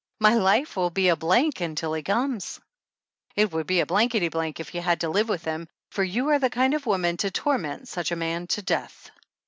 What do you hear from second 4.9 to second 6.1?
to live with him, for